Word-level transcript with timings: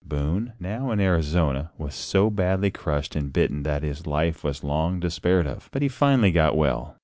Boone, 0.03 0.53
now 0.59 0.89
in 0.89 0.99
Arizona, 0.99 1.69
was 1.77 1.93
so 1.93 2.31
badly 2.31 2.71
crushed 2.71 3.15
and 3.15 3.31
bitten 3.31 3.61
that 3.61 3.83
his 3.83 4.07
life 4.07 4.43
was 4.43 4.63
long 4.63 4.99
despaired 4.99 5.45
of, 5.45 5.69
but 5.71 5.83
he 5.83 5.87
finally 5.87 6.31
got 6.31 6.57
well. 6.57 6.97